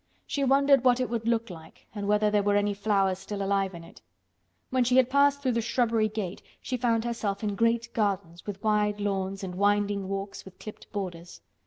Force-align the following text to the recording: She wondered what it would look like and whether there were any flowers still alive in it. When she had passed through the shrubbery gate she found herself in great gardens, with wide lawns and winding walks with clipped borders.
She 0.25 0.43
wondered 0.43 0.83
what 0.83 0.99
it 0.99 1.11
would 1.11 1.27
look 1.27 1.51
like 1.51 1.85
and 1.93 2.07
whether 2.07 2.31
there 2.31 2.41
were 2.41 2.55
any 2.55 2.73
flowers 2.73 3.19
still 3.19 3.43
alive 3.43 3.75
in 3.75 3.83
it. 3.83 4.01
When 4.71 4.83
she 4.83 4.97
had 4.97 5.11
passed 5.11 5.43
through 5.43 5.51
the 5.51 5.61
shrubbery 5.61 6.09
gate 6.09 6.41
she 6.59 6.75
found 6.75 7.05
herself 7.05 7.43
in 7.43 7.53
great 7.53 7.93
gardens, 7.93 8.47
with 8.47 8.63
wide 8.63 8.99
lawns 8.99 9.43
and 9.43 9.53
winding 9.53 10.07
walks 10.07 10.43
with 10.43 10.57
clipped 10.57 10.91
borders. 10.91 11.41